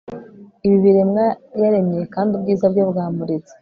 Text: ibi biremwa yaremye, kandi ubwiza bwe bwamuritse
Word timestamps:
ibi 0.65 0.77
biremwa 0.85 1.25
yaremye, 1.61 2.01
kandi 2.13 2.29
ubwiza 2.37 2.65
bwe 2.71 2.83
bwamuritse 2.91 3.53